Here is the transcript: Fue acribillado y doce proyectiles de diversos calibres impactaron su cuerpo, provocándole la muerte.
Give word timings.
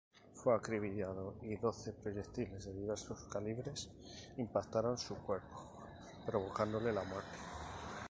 Fue 0.33 0.55
acribillado 0.55 1.35
y 1.43 1.57
doce 1.57 1.93
proyectiles 1.93 2.65
de 2.65 2.73
diversos 2.73 3.19
calibres 3.25 3.91
impactaron 4.35 4.97
su 4.97 5.13
cuerpo, 5.13 5.67
provocándole 6.25 6.91
la 6.91 7.03
muerte. 7.03 7.37